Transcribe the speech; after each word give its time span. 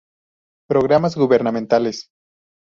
Programas 0.67 1.15
Gubernamentales. 1.15 2.09